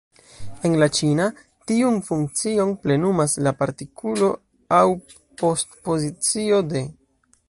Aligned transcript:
En 0.67 0.75
la 0.83 0.85
ĉina, 0.99 1.25
tiun 1.71 1.99
funkcion 2.07 2.73
plenumas 2.85 3.37
la 3.49 3.53
partikulo, 3.59 4.31
aŭ 4.79 4.83
postpozicio, 5.43 6.63
de. 6.73 6.83